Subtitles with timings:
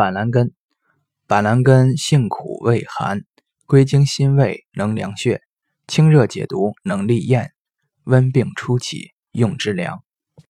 [0.00, 0.54] 板蓝根
[1.26, 3.26] 板蓝根性苦味寒
[3.66, 5.42] 归经心胃能凉血
[5.86, 7.52] 清热解毒能利咽
[8.04, 10.02] 温病初起用之良